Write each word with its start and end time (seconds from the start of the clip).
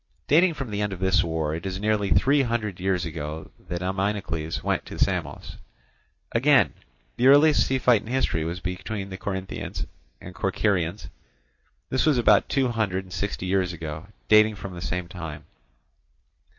Dating 0.27 0.55
from 0.55 0.71
the 0.71 0.81
end 0.81 0.93
of 0.93 0.99
this 0.99 1.23
war, 1.23 1.53
it 1.53 1.63
is 1.63 1.79
nearly 1.79 2.09
three 2.09 2.41
hundred 2.41 2.79
years 2.79 3.05
ago 3.05 3.51
that 3.69 3.83
Ameinocles 3.83 4.63
went 4.63 4.83
to 4.87 4.97
Samos. 4.97 5.57
Again, 6.31 6.73
the 7.17 7.27
earliest 7.27 7.67
sea 7.67 7.77
fight 7.77 8.01
in 8.01 8.07
history 8.07 8.43
was 8.43 8.59
between 8.59 9.11
the 9.11 9.17
Corinthians 9.19 9.85
and 10.19 10.33
Corcyraeans; 10.33 11.07
this 11.91 12.07
was 12.07 12.17
about 12.17 12.49
two 12.49 12.69
hundred 12.69 13.03
and 13.03 13.13
sixty 13.13 13.45
years 13.45 13.73
ago, 13.73 14.07
dating 14.27 14.55
from 14.55 14.73
the 14.73 14.81
same 14.81 15.07
time. 15.07 15.43